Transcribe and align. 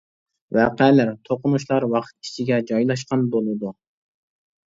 ۋەقەلەر، 0.57 1.09
توقۇنۇشلار 1.27 1.85
ۋاقىت 1.91 2.29
ئىچىگە 2.29 2.59
جايلاشقان 2.71 3.27
بولىدۇ. 3.35 3.75